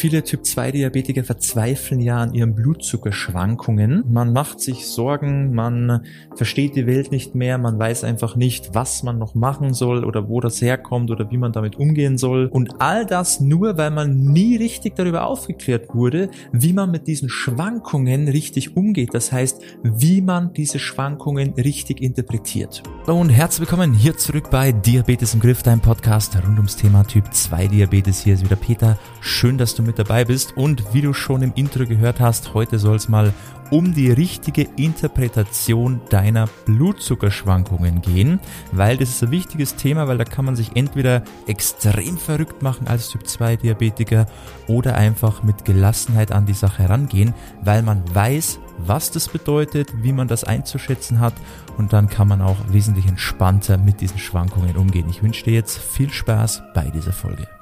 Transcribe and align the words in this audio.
Viele 0.00 0.24
Typ-2-Diabetiker 0.24 1.24
verzweifeln 1.24 2.00
ja 2.00 2.22
an 2.22 2.32
ihren 2.32 2.54
Blutzuckerschwankungen. 2.54 4.04
Man 4.10 4.32
macht 4.32 4.58
sich 4.58 4.86
Sorgen, 4.86 5.52
man 5.52 6.06
versteht 6.34 6.74
die 6.74 6.86
Welt 6.86 7.12
nicht 7.12 7.34
mehr, 7.34 7.58
man 7.58 7.78
weiß 7.78 8.04
einfach 8.04 8.34
nicht, 8.34 8.74
was 8.74 9.02
man 9.02 9.18
noch 9.18 9.34
machen 9.34 9.74
soll 9.74 10.06
oder 10.06 10.26
wo 10.30 10.40
das 10.40 10.62
herkommt 10.62 11.10
oder 11.10 11.30
wie 11.30 11.36
man 11.36 11.52
damit 11.52 11.76
umgehen 11.76 12.16
soll. 12.16 12.46
Und 12.46 12.80
all 12.80 13.04
das 13.04 13.40
nur, 13.40 13.76
weil 13.76 13.90
man 13.90 14.16
nie 14.16 14.56
richtig 14.56 14.96
darüber 14.96 15.26
aufgeklärt 15.26 15.94
wurde, 15.94 16.30
wie 16.50 16.72
man 16.72 16.90
mit 16.90 17.06
diesen 17.06 17.28
Schwankungen 17.28 18.26
richtig 18.26 18.78
umgeht. 18.78 19.12
Das 19.12 19.30
heißt, 19.32 19.60
wie 19.82 20.22
man 20.22 20.54
diese 20.54 20.78
Schwankungen 20.78 21.52
richtig 21.58 22.00
interpretiert. 22.00 22.82
Und 23.04 23.28
herzlich 23.28 23.68
willkommen 23.68 23.92
hier 23.92 24.16
zurück 24.16 24.48
bei 24.50 24.72
Diabetes 24.72 25.34
im 25.34 25.40
Griff, 25.40 25.62
dein 25.62 25.80
Podcast 25.80 26.36
rund 26.36 26.56
ums 26.56 26.76
Thema 26.76 27.04
Typ-2-Diabetes. 27.04 28.24
Hier 28.24 28.32
ist 28.32 28.44
wieder 28.46 28.56
Peter. 28.56 28.98
Schön, 29.20 29.58
dass 29.58 29.74
du 29.74 29.82
mit 29.82 29.89
dabei 29.98 30.24
bist. 30.24 30.56
Und 30.56 30.94
wie 30.94 31.02
du 31.02 31.12
schon 31.12 31.42
im 31.42 31.52
Intro 31.54 31.86
gehört 31.86 32.20
hast, 32.20 32.54
heute 32.54 32.78
soll 32.78 32.96
es 32.96 33.08
mal 33.08 33.32
um 33.70 33.94
die 33.94 34.10
richtige 34.10 34.62
Interpretation 34.76 36.00
deiner 36.10 36.48
Blutzuckerschwankungen 36.66 38.02
gehen, 38.02 38.40
weil 38.72 38.96
das 38.96 39.10
ist 39.10 39.22
ein 39.22 39.30
wichtiges 39.30 39.76
Thema, 39.76 40.08
weil 40.08 40.18
da 40.18 40.24
kann 40.24 40.44
man 40.44 40.56
sich 40.56 40.74
entweder 40.74 41.22
extrem 41.46 42.18
verrückt 42.18 42.62
machen 42.62 42.88
als 42.88 43.08
Typ 43.08 43.26
2 43.26 43.56
Diabetiker 43.56 44.26
oder 44.66 44.96
einfach 44.96 45.42
mit 45.42 45.64
Gelassenheit 45.64 46.32
an 46.32 46.46
die 46.46 46.52
Sache 46.52 46.82
herangehen, 46.82 47.34
weil 47.62 47.82
man 47.82 48.02
weiß, 48.12 48.58
was 48.78 49.10
das 49.10 49.28
bedeutet, 49.28 49.88
wie 50.02 50.12
man 50.12 50.28
das 50.28 50.44
einzuschätzen 50.44 51.20
hat 51.20 51.34
und 51.78 51.92
dann 51.92 52.08
kann 52.08 52.28
man 52.28 52.42
auch 52.42 52.56
wesentlich 52.68 53.06
entspannter 53.06 53.78
mit 53.78 54.00
diesen 54.00 54.18
Schwankungen 54.18 54.76
umgehen. 54.76 55.08
Ich 55.08 55.22
wünsche 55.22 55.44
dir 55.44 55.54
jetzt 55.54 55.78
viel 55.78 56.10
Spaß 56.10 56.62
bei 56.74 56.90
dieser 56.90 57.12
Folge. 57.12 57.59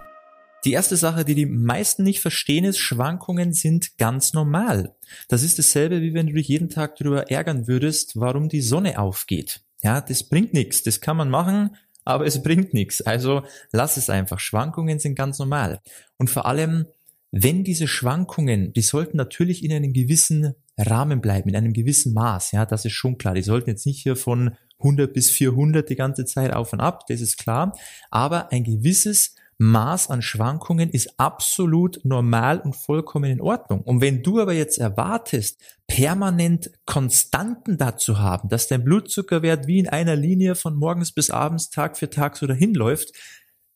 Die 0.65 0.73
erste 0.73 0.97
Sache, 0.97 1.25
die 1.25 1.35
die 1.35 1.47
meisten 1.47 2.03
nicht 2.03 2.21
verstehen, 2.21 2.65
ist, 2.65 2.79
Schwankungen 2.79 3.53
sind 3.53 3.97
ganz 3.97 4.33
normal. 4.33 4.95
Das 5.29 5.43
ist 5.43 5.59
dasselbe, 5.59 6.03
wie 6.03 6.15
wenn 6.15 6.27
du 6.27 6.33
dich 6.35 6.49
jeden 6.49 6.69
Tag 6.69 6.97
darüber 6.97 7.31
ärgern 7.31 7.69
würdest, 7.69 8.19
warum 8.19 8.49
die 8.49 8.61
Sonne 8.61 8.99
aufgeht. 8.99 9.61
Ja, 9.83 10.01
das 10.01 10.25
bringt 10.25 10.55
nichts. 10.55 10.83
Das 10.83 11.01
kann 11.01 11.17
man 11.17 11.31
machen, 11.31 11.77
aber 12.05 12.27
es 12.27 12.43
bringt 12.43 12.75
nichts. 12.75 13.03
Also 13.03 13.43
lass 13.71 13.97
es 13.97 14.11
einfach. 14.11 14.41
Schwankungen 14.41 14.99
sind 14.99 15.15
ganz 15.15 15.39
normal. 15.39 15.81
Und 16.17 16.29
vor 16.31 16.47
allem, 16.47 16.87
wenn 17.31 17.63
diese 17.63 17.87
Schwankungen, 17.87 18.73
die 18.73 18.83
sollten 18.83 19.17
natürlich 19.17 19.63
in 19.63 19.73
einem 19.73 19.93
gewissen 19.93 20.55
Rahmen 20.77 21.21
bleiben, 21.21 21.51
in 21.51 21.57
einem 21.57 21.73
gewissen 21.73 22.15
Maß. 22.15 22.53
Ja, 22.53 22.67
das 22.67 22.85
ist 22.85 22.93
schon 22.93 23.19
klar. 23.19 23.35
Die 23.35 23.43
sollten 23.43 23.71
jetzt 23.71 23.87
nicht 23.87 24.03
hier 24.03 24.17
von 24.17 24.57
100 24.79 25.13
bis 25.13 25.31
400 25.31 25.89
die 25.89 25.97
ganze 25.97 26.25
Zeit 26.25 26.53
auf 26.53 26.73
und 26.73 26.81
ab. 26.81 27.05
Das 27.09 27.21
ist 27.21 27.37
klar. 27.37 27.77
Aber 28.11 28.51
ein 28.53 28.65
gewisses 28.65 29.35
Maß 29.59 30.11
an 30.11 30.23
Schwankungen 30.23 30.89
ist 30.91 31.19
absolut 31.19 32.01
normal 32.05 32.61
und 32.61 32.77
vollkommen 32.77 33.31
in 33.31 33.41
Ordnung. 33.41 33.81
Und 33.83 34.01
wenn 34.01 34.23
du 34.23 34.41
aber 34.41 34.53
jetzt 34.53 34.79
erwartest, 34.79 35.61
permanent 35.89 36.71
Konstanten 36.87 37.77
dazu 37.77 38.21
haben, 38.21 38.49
dass 38.49 38.69
dein 38.69 38.85
Blutzuckerwert 38.85 39.67
wie 39.67 39.81
in 39.81 39.89
einer 39.89 40.15
Linie 40.15 40.55
von 40.55 40.77
morgens 40.77 41.11
bis 41.11 41.31
abends 41.31 41.71
Tag 41.71 41.97
für 41.97 42.09
Tag 42.09 42.37
so 42.37 42.47
dahin 42.47 42.73
läuft, 42.73 43.13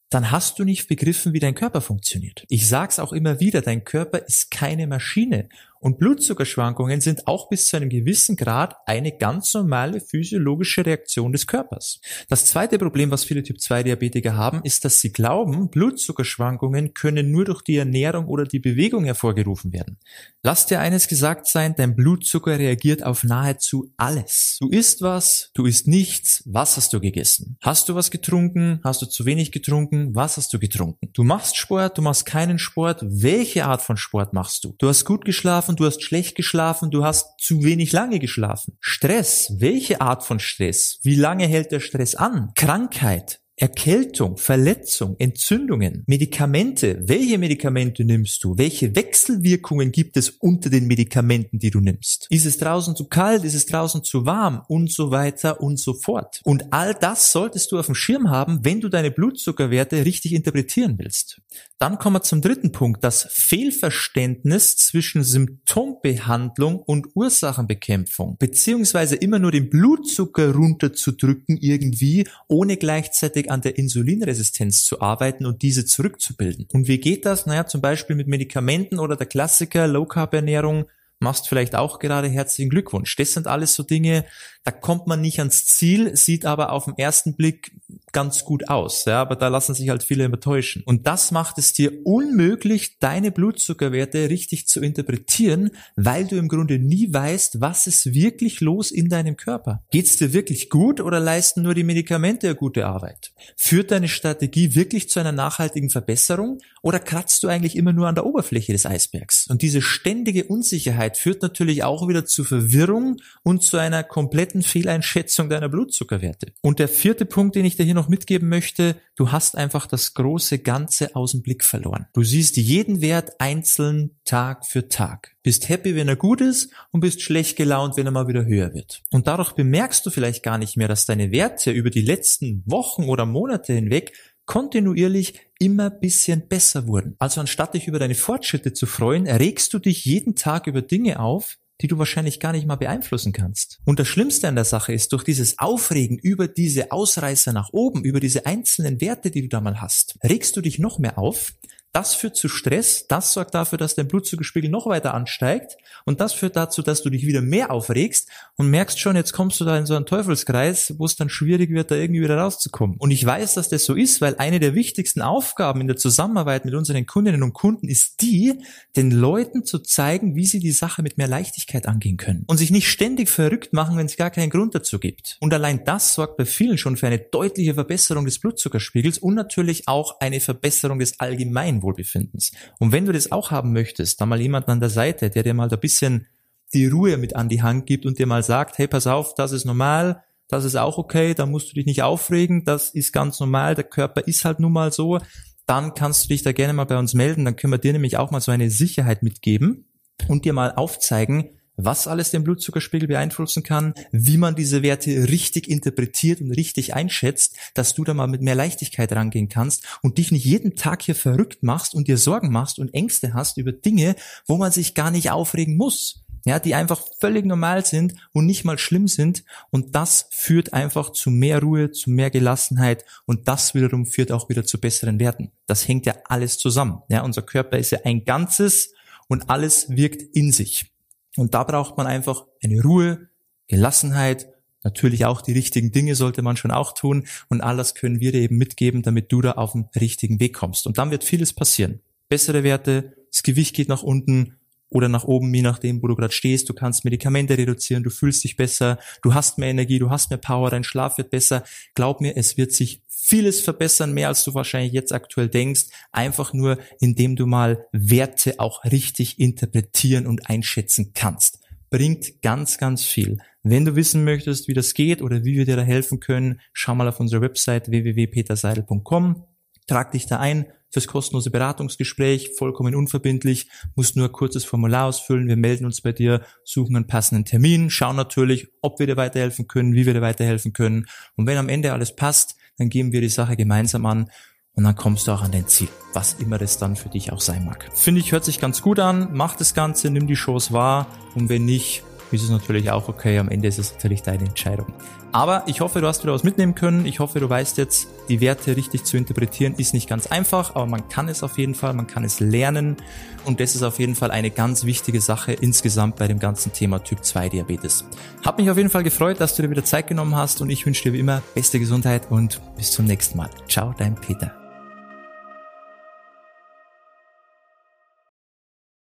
dann 0.08 0.30
hast 0.30 0.58
du 0.58 0.64
nicht 0.64 0.89
begriffen, 0.89 1.33
wie 1.33 1.41
dein 1.41 1.55
Körper 1.55 1.80
funktioniert. 1.80 2.44
Ich 2.48 2.69
sag's 2.69 2.98
auch 2.98 3.12
immer 3.12 3.41
wieder, 3.41 3.61
dein 3.61 3.83
Körper 3.83 4.19
ist 4.19 4.50
keine 4.50 4.86
Maschine 4.86 5.48
und 5.83 5.98
Blutzuckerschwankungen 5.98 7.00
sind 7.00 7.27
auch 7.27 7.48
bis 7.48 7.66
zu 7.66 7.77
einem 7.77 7.91
gewissen 7.91 8.36
Grad 8.36 8.77
eine 8.86 9.16
ganz 9.19 9.52
normale 9.52 10.00
physiologische 10.00 10.86
Reaktion 10.86 11.33
des 11.33 11.47
Körpers. 11.47 12.00
Das 12.28 12.47
zweite 12.47 12.78
Problem, 12.78 13.11
was 13.11 13.24
viele 13.24 13.42
Typ-2-Diabetiker 13.42 14.36
haben, 14.36 14.62
ist, 14.62 14.84
dass 14.84 15.00
sie 15.00 15.12
glauben, 15.12 15.70
Blutzuckerschwankungen 15.70 16.94
können 16.94 17.33
nur 17.33 17.44
durch 17.44 17.62
die 17.62 17.77
Ernährung 17.77 18.27
oder 18.27 18.44
die 18.44 18.61
Bewegung 18.61 19.05
hervorgerufen 19.05 19.72
werden. 19.72 19.98
Lass 20.44 20.66
dir 20.66 20.80
eines 20.80 21.08
gesagt 21.08 21.47
sein, 21.47 21.74
dein 21.77 21.96
Blutzucker 21.96 22.58
reagiert 22.58 23.05
auf 23.05 23.24
nahezu 23.24 23.92
alles. 23.96 24.58
Du 24.61 24.69
isst 24.69 25.02
was, 25.02 25.50
du 25.55 25.67
isst 25.67 25.89
nichts, 25.89 26.42
was 26.46 26.77
hast 26.77 26.92
du 26.92 27.01
gegessen? 27.01 27.57
Hast 27.61 27.89
du 27.89 27.95
was 27.95 28.11
getrunken? 28.11 28.80
Hast 28.84 29.02
du 29.02 29.07
zu 29.07 29.24
wenig 29.24 29.52
getrunken? 29.52 30.14
Was 30.14 30.36
hast 30.36 30.52
du 30.52 30.58
getrunken? 30.58 31.11
Du 31.12 31.24
machst 31.24 31.57
Sport, 31.57 31.98
du 31.98 32.02
machst 32.02 32.27
keinen 32.27 32.58
Sport. 32.58 33.01
Welche 33.02 33.67
Art 33.67 33.83
von 33.83 33.96
Sport 33.96 34.33
machst 34.33 34.64
du? 34.64 34.74
Du 34.78 34.89
hast 34.89 35.05
gut 35.05 35.24
geschlafen, 35.24 35.71
geschlafen, 35.72 35.77
du 35.77 35.86
hast 35.86 36.02
schlecht 36.02 36.34
geschlafen, 36.36 36.90
du 36.90 37.05
hast 37.05 37.40
zu 37.40 37.64
wenig 37.64 37.92
lange 37.92 38.18
geschlafen. 38.18 38.77
Stress, 38.80 39.52
welche 39.58 40.00
Art 40.00 40.24
von 40.24 40.38
Stress? 40.38 41.00
Wie 41.02 41.16
lange 41.16 41.46
hält 41.46 41.72
der 41.72 41.80
Stress 41.80 42.14
an? 42.14 42.52
Krankheit, 42.55 43.40
Erkältung, 43.62 44.39
Verletzung, 44.39 45.14
Entzündungen, 45.20 46.02
Medikamente. 46.08 47.00
Welche 47.06 47.39
Medikamente 47.39 48.05
nimmst 48.05 48.42
du? 48.42 48.58
Welche 48.58 48.96
Wechselwirkungen 48.96 49.92
gibt 49.92 50.17
es 50.17 50.30
unter 50.30 50.68
den 50.68 50.89
Medikamenten, 50.89 51.61
die 51.61 51.70
du 51.70 51.78
nimmst? 51.78 52.27
Ist 52.28 52.45
es 52.45 52.58
draußen 52.58 52.96
zu 52.96 53.05
kalt? 53.05 53.45
Ist 53.45 53.55
es 53.55 53.67
draußen 53.67 54.02
zu 54.02 54.27
warm? 54.27 54.62
Und 54.67 54.90
so 54.90 55.12
weiter 55.12 55.61
und 55.61 55.78
so 55.78 55.95
fort. 55.95 56.40
Und 56.42 56.72
all 56.72 56.92
das 56.92 57.30
solltest 57.30 57.70
du 57.70 57.78
auf 57.78 57.86
dem 57.86 57.95
Schirm 57.95 58.30
haben, 58.30 58.64
wenn 58.64 58.80
du 58.80 58.89
deine 58.89 59.12
Blutzuckerwerte 59.12 60.05
richtig 60.05 60.33
interpretieren 60.33 60.98
willst. 60.98 61.40
Dann 61.78 61.98
kommen 61.98 62.17
wir 62.17 62.22
zum 62.22 62.40
dritten 62.40 62.72
Punkt, 62.72 63.05
das 63.05 63.28
Fehlverständnis 63.30 64.77
zwischen 64.77 65.22
Symptombehandlung 65.22 66.80
und 66.80 67.08
Ursachenbekämpfung, 67.14 68.39
beziehungsweise 68.39 69.14
immer 69.14 69.39
nur 69.39 69.52
den 69.52 69.70
Blutzucker 69.70 70.52
runterzudrücken 70.52 71.58
irgendwie, 71.61 72.27
ohne 72.48 72.77
gleichzeitig 72.77 73.52
an 73.52 73.61
der 73.61 73.77
Insulinresistenz 73.77 74.83
zu 74.83 75.01
arbeiten 75.01 75.45
und 75.46 75.63
diese 75.63 75.85
zurückzubilden. 75.85 76.67
Und 76.73 76.89
wie 76.89 76.98
geht 76.98 77.27
das? 77.27 77.46
Naja, 77.46 77.67
zum 77.67 77.80
Beispiel 77.80 78.17
mit 78.17 78.27
Medikamenten 78.27 78.98
oder 78.98 79.14
der 79.14 79.27
Klassiker 79.27 79.86
Low 79.86 80.07
Carb 80.07 80.33
Ernährung 80.35 80.86
machst 81.20 81.48
vielleicht 81.48 81.74
auch 81.74 81.98
gerade 81.98 82.29
herzlichen 82.29 82.70
Glückwunsch. 82.70 83.14
Das 83.17 83.33
sind 83.33 83.46
alles 83.46 83.74
so 83.74 83.83
Dinge, 83.83 84.24
da 84.64 84.73
kommt 84.73 85.07
man 85.07 85.20
nicht 85.20 85.39
ans 85.39 85.67
Ziel, 85.67 86.17
sieht 86.17 86.45
aber 86.45 86.73
auf 86.73 86.86
den 86.86 86.98
ersten 86.98 87.36
Blick 87.36 87.73
ganz 88.12 88.45
gut 88.45 88.68
aus. 88.68 89.05
Ja, 89.05 89.20
aber 89.20 89.36
da 89.36 89.48
lassen 89.48 89.74
sich 89.74 89.89
halt 89.89 90.02
viele 90.02 90.24
übertäuschen. 90.24 90.83
Und 90.84 91.06
das 91.06 91.30
macht 91.30 91.58
es 91.58 91.73
dir 91.73 92.06
unmöglich, 92.06 92.98
deine 92.98 93.30
Blutzuckerwerte 93.30 94.28
richtig 94.28 94.67
zu 94.67 94.80
interpretieren, 94.80 95.70
weil 95.96 96.27
du 96.27 96.36
im 96.36 96.48
Grunde 96.48 96.78
nie 96.78 97.12
weißt, 97.12 97.61
was 97.61 97.86
ist 97.86 98.14
wirklich 98.14 98.61
los 98.61 98.90
in 98.90 99.08
deinem 99.08 99.36
Körper. 99.36 99.83
Geht's 99.90 100.17
dir 100.17 100.33
wirklich 100.33 100.70
gut 100.70 101.01
oder 101.01 101.20
leisten 101.20 101.62
nur 101.62 101.74
die 101.74 101.84
Medikamente 101.84 102.48
eine 102.48 102.56
gute 102.56 102.86
Arbeit? 102.86 103.33
Führt 103.56 103.90
deine 103.90 104.08
Strategie 104.08 104.74
wirklich 104.74 105.08
zu 105.08 105.20
einer 105.20 105.33
nachhaltigen 105.33 105.90
Verbesserung 105.90 106.58
oder 106.83 106.98
kratzt 106.98 107.42
du 107.42 107.48
eigentlich 107.48 107.77
immer 107.77 107.92
nur 107.92 108.08
an 108.08 108.14
der 108.14 108.27
Oberfläche 108.27 108.72
des 108.72 108.86
Eisbergs? 108.86 109.46
Und 109.48 109.62
diese 109.62 109.83
ständige 109.83 110.45
Unsicherheit 110.45 111.17
führt 111.17 111.42
natürlich 111.42 111.84
auch 111.84 112.08
wieder 112.08 112.27
zu 112.27 112.45
Verwirrung 112.45 113.17
und 113.42 113.62
zu 113.62 113.78
einer 113.78 114.02
kompletten 114.02 114.62
Fehleinschätzung 114.62 115.48
deiner 115.48 115.68
Blutzuckerwerte. 115.68 116.52
Und 116.61 116.78
der 116.78 116.89
vierte 116.89 117.24
Punkt, 117.24 117.56
den 117.56 117.64
ich 117.64 117.77
dir 117.77 117.84
hier 117.84 117.95
noch 117.95 118.02
mitgeben 118.08 118.48
möchte, 118.48 118.96
du 119.17 119.33
hast 119.33 119.57
einfach 119.57 119.86
das 119.86 120.14
große 120.14 120.58
Ganze 120.61 121.14
aus 121.17 121.33
dem 121.33 121.42
Blick 121.42 121.64
verloren. 121.64 122.07
Du 122.13 122.23
siehst 122.23 122.57
jeden 122.57 123.01
Wert 123.01 123.40
einzeln 123.40 124.17
Tag 124.24 124.67
für 124.67 124.89
Tag. 124.89 125.36
Bist 125.42 125.68
happy, 125.68 125.96
wenn 125.96 126.08
er 126.08 126.17
gut 126.17 126.40
ist 126.40 126.70
und 126.90 127.01
bist 127.01 127.23
schlecht 127.23 127.57
gelaunt, 127.57 127.96
wenn 127.96 128.06
er 128.06 128.12
mal 128.12 128.29
wieder 128.29 128.44
höher 128.44 128.75
wird. 128.75 129.02
Und 129.11 129.26
dadurch 129.26 129.52
bemerkst 129.52 130.05
du 130.06 130.11
vielleicht 130.11 130.43
gar 130.43 130.58
nicht 130.58 130.76
mehr, 130.76 130.88
dass 130.88 131.06
deine 131.06 131.32
Werte 131.32 131.70
über 131.70 131.90
die 131.90 132.02
letzten 132.02 132.62
Wochen 132.67 133.05
oder 133.05 133.26
Monate 133.26 133.73
hinweg 133.73 134.12
kontinuierlich 134.44 135.40
immer 135.58 135.90
bisschen 135.90 136.49
besser 136.49 136.87
wurden. 136.87 137.14
Also 137.19 137.40
anstatt 137.40 137.75
dich 137.75 137.87
über 137.87 137.99
deine 137.99 138.14
Fortschritte 138.14 138.73
zu 138.73 138.87
freuen, 138.87 139.26
erregst 139.26 139.73
du 139.73 139.79
dich 139.79 140.05
jeden 140.05 140.34
Tag 140.34 140.67
über 140.67 140.82
Dinge 140.82 141.20
auf, 141.20 141.58
die 141.82 141.88
du 141.88 141.99
wahrscheinlich 141.99 142.41
gar 142.41 142.53
nicht 142.53 142.67
mal 142.67 142.76
beeinflussen 142.76 143.32
kannst. 143.32 143.81
Und 143.85 143.99
das 143.99 144.09
Schlimmste 144.09 144.49
an 144.49 144.55
der 144.55 144.65
Sache 144.65 144.93
ist, 144.93 145.12
durch 145.12 145.25
dieses 145.25 145.59
Aufregen 145.59 146.17
über 146.19 146.49
diese 146.49 146.93
Ausreißer 146.93 147.53
nach 147.53 147.70
oben, 147.73 148.05
über 148.05 148.20
diese 148.20 148.47
einzelnen 148.47 149.00
Werte, 149.00 149.31
die 149.31 149.43
du 149.43 149.49
da 149.49 149.61
mal 149.61 149.81
hast, 149.81 150.17
regst 150.23 150.56
du 150.56 150.61
dich 150.61 150.79
noch 150.79 150.99
mehr 150.99 151.19
auf, 151.19 151.53
das 151.93 152.14
führt 152.14 152.37
zu 152.37 152.49
Stress, 152.49 153.06
das 153.06 153.35
sorgt 153.35 153.55
dafür, 153.55 153.76
dass 153.76 153.94
dein 153.94 154.08
Blutzuckerspiegel 154.08 154.70
noch 154.70 154.87
weiter 154.87 155.12
ansteigt 155.12 155.76
und 156.06 156.20
das 156.20 156.32
führt 156.32 156.56
dazu, 156.56 156.81
dass 156.81 157.02
du 157.02 157.11
dich 157.11 157.26
wieder 157.26 157.43
mehr 157.43 157.70
aufregst 157.70 158.28
und 158.56 158.70
merkst 158.70 158.99
schon, 158.99 159.14
jetzt 159.14 159.32
kommst 159.32 159.61
du 159.61 159.64
da 159.66 159.76
in 159.76 159.84
so 159.84 159.94
einen 159.94 160.06
Teufelskreis, 160.06 160.94
wo 160.99 161.05
es 161.05 161.16
dann 161.16 161.28
schwierig 161.28 161.70
wird, 161.70 161.90
da 161.90 161.96
irgendwie 161.96 162.22
wieder 162.22 162.38
rauszukommen. 162.38 162.96
Und 162.96 163.11
ich 163.11 163.25
weiß, 163.25 163.55
dass 163.55 163.69
das 163.69 163.84
so 163.84 163.94
ist, 163.94 164.22
weil 164.22 164.37
eine 164.37 164.58
der 164.58 164.75
wichtigsten 164.75 165.20
Aufgaben 165.20 165.82
in 165.82 165.87
der 165.87 165.96
Zusammenarbeit 165.96 166.64
mit 166.64 166.75
unseren 166.75 167.05
Kundinnen 167.05 167.43
und 167.43 167.52
Kunden 167.52 167.88
ist 167.88 168.22
die, 168.22 168.55
den 168.96 169.11
Leuten 169.11 169.64
zu 169.64 169.78
zeigen, 169.78 170.34
wie 170.34 170.46
sie 170.46 170.61
die 170.61 170.72
Sache 170.72 171.02
mit 171.02 171.19
mehr 171.19 171.28
Leichtigkeit 171.28 171.87
angehen 171.87 172.16
können 172.16 172.44
und 172.46 172.56
sich 172.56 172.70
nicht 172.70 172.88
ständig 172.88 173.28
verrückt 173.28 173.75
machen, 173.75 173.99
wenn 173.99 174.06
es 174.06 174.16
gar 174.16 174.31
keinen 174.31 174.50
Grund 174.50 174.75
dazu 174.75 174.99
gibt. 174.99 175.37
Und 175.40 175.52
allein 175.52 175.84
das 175.84 176.14
sorgt 176.14 176.38
bei 176.38 176.46
vielen 176.46 176.78
schon 176.78 176.96
für 176.96 177.06
eine 177.06 177.19
deutliche 177.19 177.75
Verbesserung 177.75 178.25
des 178.25 178.38
Blutzuckerspiegels 178.38 179.19
und 179.19 179.34
natürlich 179.34 179.88
auch 179.88 180.20
eine 180.20 180.40
Verbesserung 180.40 180.99
des 180.99 181.20
allgemeinen 181.20 181.81
Wohlbefindens. 181.82 182.52
Und 182.79 182.93
wenn 182.93 183.05
du 183.05 183.12
das 183.12 183.32
auch 183.32 183.50
haben 183.50 183.73
möchtest, 183.73 184.20
dann 184.20 184.29
mal 184.29 184.40
jemanden 184.40 184.70
an 184.70 184.81
der 184.81 184.90
Seite, 184.90 185.31
der 185.31 185.43
dir 185.43 185.55
mal 185.55 185.69
da 185.69 185.76
bisschen 185.76 186.26
die 186.73 186.87
Ruhe 186.87 187.19
mit 187.19 187.37
an 187.37 187.49
die 187.49 187.62
Hand 187.62 187.87
gibt 187.87 188.06
und 188.06 188.19
dir 188.19 188.26
mal 188.26 188.43
sagt, 188.43 188.79
hey, 188.79 188.88
pass 188.88 189.06
auf, 189.06 189.34
das 189.34 189.52
ist 189.52 189.64
normal, 189.64 190.23
das 190.49 190.64
ist 190.64 190.76
auch 190.76 190.99
okay, 190.99 191.34
da 191.34 191.46
musst 191.46 191.70
du 191.70 191.75
dich 191.75 191.87
nicht 191.87 192.02
aufregen, 192.02 192.64
das 192.64 192.90
ist 192.90 193.12
ganz 193.12 193.40
normal, 193.40 193.75
der 193.75 193.84
Körper 193.84 194.26
ist 194.26 194.44
halt 194.44 194.61
nun 194.61 194.73
mal 194.73 194.93
so, 194.93 195.19
dann 195.67 195.94
kannst 195.94 196.25
du 196.25 196.29
dich 196.29 196.43
da 196.43 196.52
gerne 196.52 196.73
mal 196.73 196.84
bei 196.84 196.99
uns 196.99 197.14
melden. 197.14 197.44
Dann 197.44 197.56
können 197.56 197.73
wir 197.73 197.79
dir 197.79 197.93
nämlich 197.93 198.17
auch 198.17 198.31
mal 198.31 198.40
so 198.40 198.52
eine 198.52 198.70
Sicherheit 198.70 199.23
mitgeben 199.23 199.87
und 200.28 200.44
dir 200.44 200.52
mal 200.52 200.75
aufzeigen, 200.75 201.58
was 201.76 202.06
alles 202.06 202.30
den 202.30 202.44
Blutzuckerspiegel 202.44 203.08
beeinflussen 203.08 203.62
kann, 203.62 203.94
wie 204.10 204.36
man 204.36 204.54
diese 204.54 204.82
Werte 204.82 205.28
richtig 205.28 205.69
interpretiert 205.69 206.40
und 206.40 206.50
richtig 206.52 206.94
einschätzt, 206.94 207.56
dass 207.74 207.94
du 207.94 208.04
da 208.04 208.14
mal 208.14 208.26
mit 208.26 208.42
mehr 208.42 208.54
Leichtigkeit 208.54 209.12
rangehen 209.12 209.48
kannst 209.48 209.84
und 210.02 210.19
dich 210.19 210.32
nicht 210.32 210.44
jeden 210.44 210.76
Tag 210.76 211.02
hier 211.02 211.14
verrückt 211.14 211.62
machst 211.62 211.94
und 211.94 212.08
dir 212.08 212.19
Sorgen 212.19 212.50
machst 212.50 212.78
und 212.78 212.94
Ängste 212.94 213.34
hast 213.34 213.56
über 213.56 213.72
Dinge, 213.72 214.16
wo 214.46 214.56
man 214.56 214.72
sich 214.72 214.94
gar 214.94 215.10
nicht 215.10 215.30
aufregen 215.30 215.76
muss. 215.76 216.22
Ja, 216.44 216.58
die 216.58 216.74
einfach 216.74 217.00
völlig 217.20 217.46
normal 217.46 217.86
sind 217.86 218.14
und 218.32 218.46
nicht 218.46 218.64
mal 218.64 218.76
schlimm 218.76 219.06
sind. 219.06 219.44
Und 219.70 219.94
das 219.94 220.26
führt 220.32 220.72
einfach 220.72 221.10
zu 221.10 221.30
mehr 221.30 221.60
Ruhe, 221.60 221.92
zu 221.92 222.10
mehr 222.10 222.30
Gelassenheit 222.30 223.04
und 223.26 223.46
das 223.46 223.75
wiederum 223.75 224.06
führt 224.06 224.32
auch 224.32 224.48
wieder 224.48 224.64
zu 224.64 224.80
besseren 224.80 225.20
Werten. 225.20 225.52
Das 225.68 225.86
hängt 225.86 226.04
ja 226.04 226.16
alles 226.25 226.58
zusammen. 226.58 227.02
Ja, 227.08 227.22
unser 227.22 227.42
Körper 227.42 227.78
ist 227.78 227.92
ja 227.92 228.00
ein 228.04 228.25
Ganzes 228.25 228.92
und 229.28 229.50
alles 229.50 229.88
wirkt 229.90 230.22
in 230.34 230.50
sich. 230.50 230.91
Und 231.37 231.55
da 231.55 231.64
braucht 231.64 231.96
man 231.96 232.06
einfach 232.06 232.46
eine 232.62 232.82
Ruhe, 232.82 233.29
Gelassenheit, 233.69 234.49
natürlich 234.84 235.25
auch 235.25 235.40
die 235.40 235.52
richtigen 235.52 235.93
Dinge 235.93 236.14
sollte 236.14 236.43
man 236.43 236.56
schon 236.56 236.70
auch 236.70 236.93
tun 236.93 237.26
und 237.49 237.61
all 237.61 237.76
das 237.76 237.94
können 237.94 238.20
wir 238.20 238.32
dir 238.32 238.40
eben 238.40 238.58
mitgeben, 238.58 239.02
damit 239.02 239.32
du 239.32 239.40
da 239.40 239.52
auf 239.52 239.73
den 239.73 239.88
richtigen 239.99 240.40
Weg 240.40 240.55
kommst. 240.55 240.87
Und 240.87 240.99
dann 240.99 241.11
wird 241.11 241.25
vieles 241.25 241.52
passieren. 241.52 242.00
Bessere 242.29 242.64
Werte, 242.64 243.14
das 243.31 243.43
Gewicht 243.43 243.75
geht 243.75 243.88
nach 243.88 244.02
unten 244.02 244.56
oder 244.88 245.08
nach 245.08 245.25
oben, 245.25 245.52
je 245.55 245.62
nachdem, 245.62 246.02
wo 246.02 246.06
du 246.06 246.17
gerade 246.17 246.34
stehst. 246.34 246.69
Du 246.69 246.75
kannst 246.75 247.05
Medikamente 247.05 247.56
reduzieren, 247.56 248.02
du 248.02 248.11
fühlst 248.11 248.44
dich 248.44 248.56
besser, 248.56 248.99
du 249.23 249.32
hast 249.32 249.58
mehr 249.58 249.70
Energie, 249.70 249.99
du 249.99 250.11
hast 250.11 250.31
mehr 250.31 250.38
Power, 250.38 250.69
dein 250.70 250.85
Schlaf 250.85 251.17
wird 251.17 251.31
besser. 251.31 251.64
Glaub 251.94 252.20
mir, 252.20 252.37
es 252.37 252.58
wird 252.58 252.73
sich 252.73 253.00
vieles 253.32 253.62
verbessern, 253.62 254.12
mehr 254.12 254.29
als 254.29 254.44
du 254.44 254.52
wahrscheinlich 254.52 254.93
jetzt 254.93 255.11
aktuell 255.11 255.49
denkst, 255.49 255.84
einfach 256.12 256.52
nur, 256.52 256.76
indem 257.00 257.34
du 257.34 257.46
mal 257.46 257.87
Werte 257.90 258.61
auch 258.61 258.84
richtig 258.84 259.38
interpretieren 259.40 260.26
und 260.26 260.50
einschätzen 260.50 261.12
kannst. 261.14 261.61
Bringt 261.88 262.43
ganz, 262.43 262.76
ganz 262.76 263.05
viel. 263.05 263.38
Wenn 263.62 263.87
du 263.87 263.96
wissen 263.96 264.25
möchtest, 264.25 264.69
wie 264.69 264.75
das 264.75 264.93
geht 264.93 265.23
oder 265.23 265.46
wie 265.46 265.56
wir 265.56 265.64
dir 265.64 265.76
da 265.76 265.82
helfen 265.82 266.20
können, 266.20 266.61
schau 266.75 266.94
mal 266.94 267.08
auf 267.08 267.20
unsere 267.20 267.40
Website 267.40 267.88
www.peterseidel.com, 267.88 269.44
trag 269.87 270.12
dich 270.12 270.26
da 270.26 270.38
ein 270.38 270.67
fürs 270.92 271.06
kostenlose 271.06 271.50
Beratungsgespräch, 271.50 272.52
vollkommen 272.56 272.94
unverbindlich, 272.94 273.68
musst 273.96 274.16
nur 274.16 274.26
ein 274.26 274.32
kurzes 274.32 274.64
Formular 274.64 275.06
ausfüllen, 275.06 275.48
wir 275.48 275.56
melden 275.56 275.86
uns 275.86 276.00
bei 276.00 276.12
dir, 276.12 276.42
suchen 276.64 276.94
einen 276.96 277.06
passenden 277.06 277.44
Termin, 277.44 277.90
schauen 277.90 278.16
natürlich, 278.16 278.68
ob 278.82 278.98
wir 278.98 279.06
dir 279.06 279.16
weiterhelfen 279.16 279.66
können, 279.66 279.94
wie 279.94 280.06
wir 280.06 280.14
dir 280.14 280.20
weiterhelfen 280.20 280.72
können 280.72 281.06
und 281.36 281.46
wenn 281.46 281.58
am 281.58 281.68
Ende 281.68 281.92
alles 281.92 282.14
passt, 282.14 282.56
dann 282.78 282.88
gehen 282.88 283.12
wir 283.12 283.20
die 283.20 283.28
Sache 283.28 283.56
gemeinsam 283.56 284.06
an 284.06 284.30
und 284.74 284.84
dann 284.84 284.96
kommst 284.96 285.26
du 285.26 285.32
auch 285.32 285.42
an 285.42 285.52
dein 285.52 285.66
Ziel, 285.66 285.88
was 286.12 286.34
immer 286.34 286.58
das 286.58 286.78
dann 286.78 286.96
für 286.96 287.08
dich 287.08 287.32
auch 287.32 287.40
sein 287.40 287.64
mag. 287.64 287.90
Finde 287.94 288.20
ich, 288.20 288.32
hört 288.32 288.44
sich 288.44 288.58
ganz 288.58 288.82
gut 288.82 288.98
an, 288.98 289.28
mach 289.32 289.56
das 289.56 289.74
Ganze, 289.74 290.10
nimm 290.10 290.26
die 290.26 290.34
Chance 290.34 290.72
wahr 290.72 291.06
und 291.34 291.48
wenn 291.48 291.64
nicht, 291.64 292.02
ist 292.32 292.43
es 292.43 292.50
natürlich 292.50 292.90
auch 292.90 293.08
okay. 293.08 293.38
Am 293.38 293.49
Ende 293.49 293.69
ist 293.69 293.79
es 293.79 293.93
natürlich 293.93 294.23
deine 294.23 294.44
Entscheidung. 294.44 294.87
Aber 295.32 295.62
ich 295.67 295.81
hoffe, 295.81 296.00
du 296.00 296.06
hast 296.06 296.23
wieder 296.23 296.32
was 296.32 296.44
mitnehmen 296.44 296.75
können. 296.75 297.06
Ich 297.06 297.20
hoffe, 297.20 297.40
du 297.40 297.49
weißt 297.49 297.79
jetzt, 297.79 298.08
die 298.29 298.40
Werte 298.40 298.76
richtig 298.76 299.05
zu 299.05 299.17
interpretieren 299.17 299.75
ist 299.76 299.94
nicht 299.94 300.08
ganz 300.08 300.26
einfach, 300.26 300.75
aber 300.75 300.87
man 300.87 301.08
kann 301.08 301.29
es 301.29 301.43
auf 301.43 301.58
jeden 301.58 301.75
Fall, 301.75 301.94
man 301.94 302.06
kann 302.06 302.25
es 302.25 302.40
lernen. 302.40 302.96
Und 303.44 303.61
das 303.61 303.75
ist 303.75 303.82
auf 303.82 303.99
jeden 303.99 304.14
Fall 304.14 304.31
eine 304.31 304.50
ganz 304.50 304.84
wichtige 304.84 305.20
Sache 305.20 305.52
insgesamt 305.52 306.17
bei 306.17 306.29
dem 306.29 306.38
ganzen 306.38 306.73
Thema 306.73 307.02
Typ 307.02 307.25
2 307.25 307.49
Diabetes. 307.49 308.05
Hab 308.44 308.58
mich 308.58 308.70
auf 308.70 308.76
jeden 308.76 308.90
Fall 308.90 309.02
gefreut, 309.02 309.40
dass 309.40 309.56
du 309.56 309.62
dir 309.62 309.70
wieder 309.70 309.85
Zeit 309.85 310.06
genommen 310.06 310.37
hast 310.37 310.61
und 310.61 310.70
ich 310.70 310.85
wünsche 310.85 311.02
dir 311.05 311.12
wie 311.12 311.20
immer 311.20 311.43
beste 311.55 311.78
Gesundheit 311.81 312.31
und 312.31 312.61
bis 312.76 312.93
zum 312.93 313.06
nächsten 313.06 313.38
Mal. 313.38 313.50
Ciao, 313.69 313.94
dein 313.96 314.14
Peter. 314.14 314.62